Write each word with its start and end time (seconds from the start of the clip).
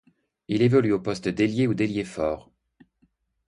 Il 0.47 0.63
évolue 0.63 0.93
au 0.93 0.99
poste 0.99 1.27
d'ailier 1.27 1.67
ou 1.67 1.75
d'ailier 1.75 2.05
fort. 2.05 2.49